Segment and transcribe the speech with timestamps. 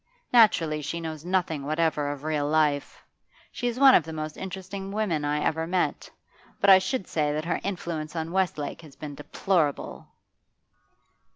[0.33, 3.03] Naturally she knows nothing whatever of real life.
[3.51, 6.09] She is one of the most interesting women I ever met,
[6.59, 10.07] but I should say that her influence on Westlake has been deplorable.